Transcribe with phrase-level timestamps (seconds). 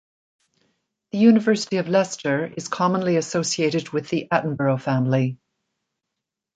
[1.11, 5.37] The University of Leicester is commonly associated with the Attenborough family.